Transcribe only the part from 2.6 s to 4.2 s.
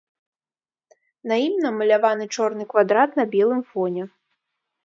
квадрат на белым фоне.